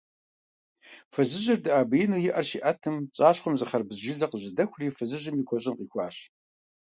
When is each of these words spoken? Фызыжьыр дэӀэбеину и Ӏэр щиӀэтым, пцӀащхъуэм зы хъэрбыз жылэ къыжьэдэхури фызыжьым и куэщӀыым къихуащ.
Фызыжьыр 1.13 1.57
дэӀэбеину 1.63 2.21
и 2.27 2.29
Ӏэр 2.33 2.45
щиӀэтым, 2.49 2.95
пцӀащхъуэм 3.09 3.55
зы 3.59 3.65
хъэрбыз 3.69 3.97
жылэ 4.03 4.25
къыжьэдэхури 4.29 4.95
фызыжьым 4.97 5.35
и 5.41 5.43
куэщӀыым 5.47 5.75
къихуащ. 5.77 6.17